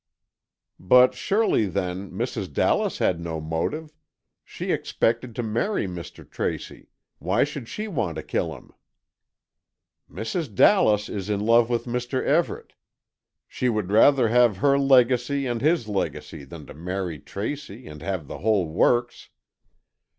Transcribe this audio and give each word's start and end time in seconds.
"But 0.79 1.13
surely 1.13 1.67
then, 1.67 2.09
Mrs. 2.09 2.51
Dallas 2.51 2.97
had 2.97 3.19
no 3.19 3.39
motive. 3.39 3.91
She 4.43 4.71
expected 4.71 5.35
to 5.35 5.43
marry 5.43 5.85
Mr. 5.85 6.27
Tracy—why 6.27 7.43
should 7.43 7.67
she 7.69 7.87
want 7.87 8.15
to 8.15 8.23
kill 8.23 8.55
him?" 8.55 8.73
"Mrs. 10.09 10.55
Dallas 10.55 11.07
is 11.07 11.29
in 11.29 11.41
love 11.41 11.69
with 11.69 11.85
Mr. 11.85 12.19
Everett. 12.23 12.73
She 13.47 13.69
would 13.69 13.91
rather 13.91 14.29
have 14.29 14.57
her 14.57 14.79
legacy 14.79 15.45
and 15.45 15.61
his 15.61 15.87
legacy 15.87 16.45
than 16.45 16.65
to 16.65 16.73
marry 16.73 17.19
Tracy 17.19 17.85
and 17.85 18.01
have 18.01 18.27
the 18.27 18.39
whole 18.39 18.65
works. 18.67 19.29